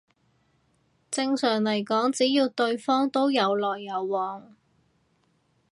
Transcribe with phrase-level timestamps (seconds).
[1.11, 4.55] 正常嚟講只要對方都有來有往